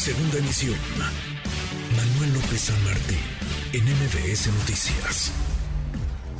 Segunda 0.00 0.38
emisión. 0.38 0.78
Manuel 1.92 2.32
López 2.32 2.72
San 2.72 2.84
Martín, 2.88 3.20
en 3.74 3.84
MBS 3.84 4.48
Noticias. 4.48 5.28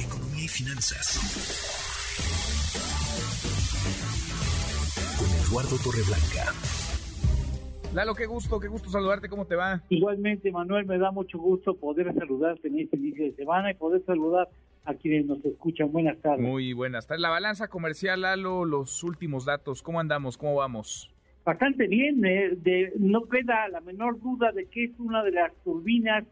Economía 0.01 0.45
y 0.45 0.49
finanzas. 0.49 1.21
Con 5.19 5.29
Eduardo 5.45 5.77
Torreblanca. 5.85 6.55
Lalo, 7.93 8.15
qué 8.15 8.25
gusto, 8.25 8.59
qué 8.61 8.69
gusto 8.69 8.89
saludarte, 8.89 9.29
¿cómo 9.29 9.45
te 9.45 9.57
va? 9.57 9.83
Igualmente, 9.91 10.51
Manuel, 10.51 10.87
me 10.87 10.97
da 10.97 11.11
mucho 11.11 11.37
gusto 11.37 11.77
poder 11.77 12.15
saludarte 12.15 12.69
en 12.69 12.81
este 12.81 12.97
inicio 12.97 13.27
de 13.27 13.35
semana 13.35 13.73
y 13.73 13.75
poder 13.75 14.03
saludar 14.07 14.49
a 14.87 14.95
quienes 14.95 15.27
nos 15.27 15.45
escuchan. 15.45 15.93
Buenas 15.93 16.19
tardes. 16.23 16.41
Muy 16.41 16.73
buenas 16.73 17.07
tardes. 17.07 17.21
La 17.21 17.29
balanza 17.29 17.69
comercial, 17.69 18.23
Lalo, 18.23 18.65
los 18.65 19.05
últimos 19.05 19.45
datos, 19.45 19.83
¿cómo 19.83 20.01
andamos? 20.01 20.39
¿Cómo 20.39 20.55
vamos? 20.55 21.11
Bastante 21.45 21.87
bien. 21.87 22.25
Eh, 22.25 22.51
de, 22.57 22.93
no 22.99 23.29
queda 23.29 23.69
la 23.69 23.81
menor 23.81 24.21
duda 24.21 24.53
de 24.53 24.67
que 24.67 24.85
es 24.85 24.93
una 24.99 25.23
de 25.23 25.33
las 25.33 25.55
turbinas 25.65 26.25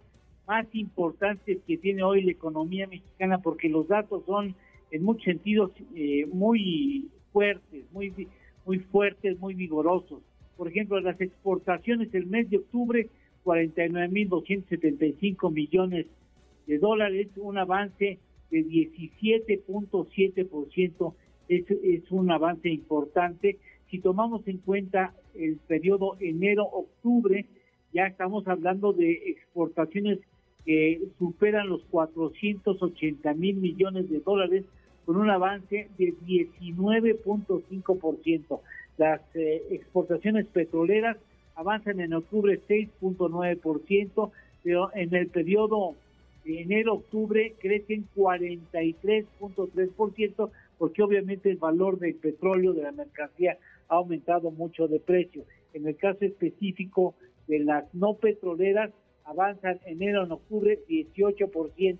más 0.47 0.67
importantes 0.73 1.59
que 1.67 1.77
tiene 1.77 2.03
hoy 2.03 2.23
la 2.23 2.33
economía 2.33 2.87
mexicana 2.87 3.39
porque 3.39 3.69
los 3.69 3.87
datos 3.89 4.25
son 4.25 4.55
en 4.91 5.03
muchos 5.03 5.25
sentidos 5.25 5.73
eh, 5.95 6.27
muy 6.33 7.11
fuertes, 7.33 7.85
muy 7.93 8.13
muy 8.69 8.79
fuertes, 8.81 9.41
muy 9.41 9.55
vigorosos. 9.55 10.21
Por 10.57 10.69
ejemplo, 10.69 11.01
las 11.01 11.19
exportaciones 11.21 12.13
del 12.13 12.27
mes 12.27 12.49
de 12.51 12.59
octubre, 12.59 13.09
49.275 13.45 15.51
millones 15.51 16.07
de 16.67 16.79
dólares, 16.79 17.29
un 17.37 17.57
avance 17.57 18.19
de 18.51 18.67
17.7%, 18.67 21.15
es, 21.49 21.65
es 21.71 22.11
un 22.11 22.31
avance 22.31 22.69
importante 22.69 23.57
si 23.91 23.99
tomamos 24.01 24.47
en 24.47 24.59
cuenta 24.59 25.15
el 25.35 25.57
periodo 25.67 26.17
enero-octubre, 26.21 27.47
ya 27.93 28.07
estamos 28.07 28.47
hablando 28.47 28.93
de 28.93 29.31
exportaciones 29.31 30.21
que 30.65 31.01
superan 31.19 31.69
los 31.69 31.83
480 31.91 33.35
mil 33.35 33.57
millones 33.57 34.09
de 34.11 34.21
dólares 34.21 34.65
con 35.07 35.17
un 35.17 35.31
avance 35.31 35.89
de 35.97 36.15
19.5%. 36.27 38.61
Las 38.99 39.23
eh, 39.35 39.63
exportaciones 39.71 40.45
petroleras 40.47 41.17
avanzan 41.55 42.01
en 42.01 42.13
octubre 42.13 42.61
6.9%, 42.69 44.31
pero 44.63 44.95
en 44.95 45.15
el 45.15 45.29
periodo 45.29 45.95
enero-octubre 46.45 47.55
crecen 47.59 48.07
43.3%, 48.15 50.51
porque 50.79 51.03
obviamente 51.03 51.51
el 51.51 51.57
valor 51.57 51.99
del 51.99 52.15
petróleo, 52.15 52.75
de 52.75 52.83
la 52.83 52.93
mercancía, 52.93 53.57
ha 53.89 53.97
aumentado 53.97 54.51
mucho 54.51 54.89
de 54.89 55.01
precio. 55.01 55.45
En 55.73 55.87
el 55.87 55.97
caso 55.97 56.25
específico 56.25 57.15
de 57.47 57.61
las 57.61 57.93
no 57.95 58.15
petroleras, 58.15 58.91
avanzan 59.25 59.81
enero 59.85 60.25
en 60.25 60.33
octubre 60.33 60.79
18%. 60.89 61.99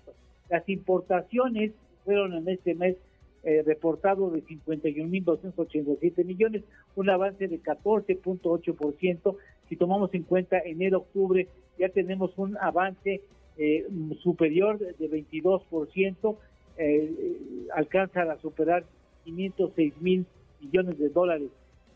Las 0.49 0.67
importaciones 0.67 1.71
fueron 2.03 2.33
en 2.33 2.49
este 2.49 2.73
mes 2.73 2.97
eh, 3.43 3.63
reportado 3.65 4.31
de 4.31 4.43
51.287 4.43 6.25
millones, 6.25 6.63
un 6.95 7.09
avance 7.09 7.47
de 7.47 7.61
14.8%. 7.61 9.37
Si 9.69 9.75
tomamos 9.77 10.13
en 10.13 10.23
cuenta 10.23 10.59
enero-octubre, 10.59 11.47
ya 11.77 11.87
tenemos 11.89 12.37
un 12.37 12.57
avance 12.57 13.21
eh, 13.57 13.87
superior 14.21 14.77
de 14.79 15.09
22%, 15.09 16.35
eh, 16.77 17.37
alcanza 17.73 18.23
a 18.23 18.37
superar 18.39 18.83
506 19.23 20.01
mil 20.01 20.25
millones 20.59 20.97
de 20.97 21.09
dólares. 21.09 21.49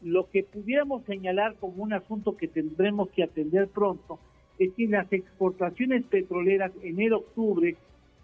Lo 0.04 0.30
que 0.30 0.44
pudiéramos 0.44 1.04
señalar 1.06 1.56
como 1.60 1.82
un 1.82 1.94
asunto 1.94 2.36
que 2.36 2.48
tendremos 2.48 3.10
que 3.10 3.24
atender 3.24 3.70
pronto 3.70 4.20
es 4.60 4.72
que 4.74 4.88
las 4.88 5.12
exportaciones 5.12 6.04
petroleras 6.04 6.72
enero-octubre 6.84 7.76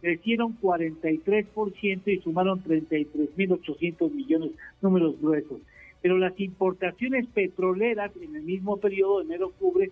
crecieron 0.01 0.59
43% 0.59 2.01
y 2.05 2.19
sumaron 2.19 2.63
33.800 2.63 4.11
millones, 4.11 4.51
números 4.81 5.19
gruesos. 5.21 5.61
Pero 6.01 6.17
las 6.17 6.37
importaciones 6.39 7.27
petroleras 7.27 8.11
en 8.21 8.35
el 8.35 8.43
mismo 8.43 8.77
periodo, 8.77 9.21
enero-octubre, 9.21 9.91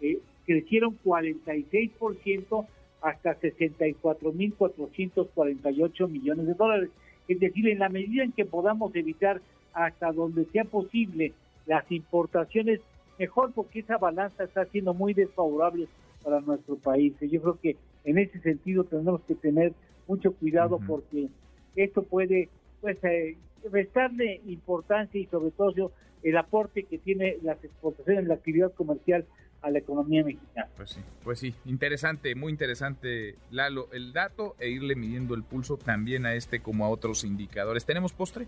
eh, 0.00 0.18
crecieron 0.44 0.98
46% 1.04 2.66
hasta 3.02 3.38
64.448 3.40 6.08
millones 6.08 6.46
de 6.46 6.54
dólares. 6.54 6.88
Es 7.28 7.40
decir, 7.40 7.68
en 7.68 7.78
la 7.78 7.88
medida 7.88 8.24
en 8.24 8.32
que 8.32 8.44
podamos 8.44 8.94
evitar 8.94 9.40
hasta 9.72 10.12
donde 10.12 10.46
sea 10.46 10.64
posible 10.64 11.32
las 11.66 11.90
importaciones, 11.90 12.80
mejor 13.18 13.52
porque 13.52 13.80
esa 13.80 13.98
balanza 13.98 14.44
está 14.44 14.64
siendo 14.66 14.94
muy 14.94 15.14
desfavorable 15.14 15.88
para 16.22 16.40
nuestro 16.40 16.76
país. 16.76 17.14
Yo 17.20 17.40
creo 17.42 17.58
que 17.60 17.76
en 18.04 18.18
ese 18.18 18.40
sentido 18.40 18.84
tenemos 18.84 19.20
que 19.22 19.34
tener 19.34 19.72
mucho 20.06 20.32
cuidado 20.32 20.78
porque 20.86 21.28
esto 21.74 22.02
puede 22.02 22.48
pues 22.80 23.02
eh, 23.04 23.36
restarle 23.70 24.40
importancia 24.46 25.20
y 25.20 25.26
sobre 25.26 25.50
todo 25.50 25.92
el 26.22 26.36
aporte 26.36 26.84
que 26.84 26.98
tiene 26.98 27.36
las 27.42 27.62
exportaciones, 27.62 28.26
la 28.26 28.34
actividad 28.34 28.72
comercial 28.72 29.24
a 29.66 29.70
la 29.70 29.80
economía 29.80 30.24
mexicana. 30.24 30.68
Pues 30.76 30.90
sí, 30.90 31.00
pues 31.24 31.40
sí, 31.40 31.54
interesante, 31.64 32.34
muy 32.36 32.52
interesante, 32.52 33.34
Lalo, 33.50 33.88
el 33.92 34.12
dato 34.12 34.54
e 34.60 34.68
irle 34.68 34.94
midiendo 34.94 35.34
el 35.34 35.42
pulso 35.42 35.76
también 35.76 36.24
a 36.24 36.34
este 36.34 36.60
como 36.60 36.84
a 36.84 36.88
otros 36.88 37.24
indicadores. 37.24 37.84
¿Tenemos 37.84 38.12
postre? 38.12 38.46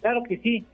Claro 0.00 0.22
que 0.26 0.38
sí. 0.38 0.64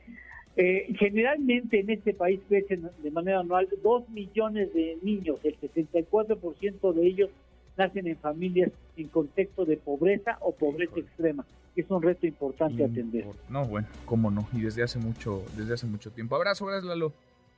Eh, 0.57 0.95
generalmente 0.99 1.81
en 1.81 1.91
este 1.91 2.15
país 2.15 2.39
crecen 2.49 2.89
de 3.03 3.11
manera 3.11 3.41
anual 3.41 3.69
dos 3.83 4.09
millones 4.11 4.73
de 4.75 4.99
niños, 5.03 5.41
el 5.45 5.59
64% 5.59 6.93
de 6.93 7.07
ellos 7.07 7.31
nacen 7.77 8.07
en 8.07 8.19
familias 8.19 8.71
en 8.97 9.09
contexto 9.09 9.65
de 9.65 9.77
pobreza 9.79 10.37
o 10.41 10.53
pobreza 10.55 11.01
extrema. 11.01 11.45
Es 11.75 11.91
un 11.91 12.03
reto 12.03 12.27
importante 12.27 12.85
atender. 12.85 13.25
No, 13.49 13.65
bueno, 13.65 13.89
cómo 14.05 14.31
no, 14.31 14.47
y 14.53 14.61
desde 14.61 14.83
hace 14.83 14.99
mucho, 14.99 15.43
desde 15.57 15.75
hace 15.75 15.87
mucho 15.87 16.13
tiempo. 16.13 16.37
Abrazo, 16.37 16.67
gracias 16.67 16.85
Lalo. 16.85 17.15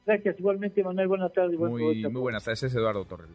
Gracias, 0.06 0.38
igualmente 0.38 0.82
Manuel, 0.82 1.08
buenas 1.08 1.32
tardes. 1.32 1.58
Muy, 1.58 2.02
muy 2.02 2.20
buenas 2.20 2.44
tardes, 2.44 2.62
es 2.64 2.74
Eduardo 2.74 3.04
Torres. 3.06 3.30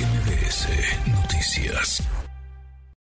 MBS 0.00 0.68
Noticias. 1.08 2.25